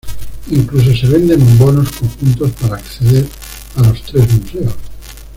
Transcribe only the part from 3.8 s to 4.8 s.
los tres museos.